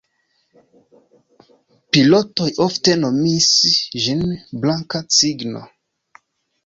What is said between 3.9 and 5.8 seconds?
ĝin "Blanka Cigno".